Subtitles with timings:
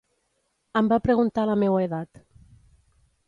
[0.81, 2.23] Em va preguntar la meua edat.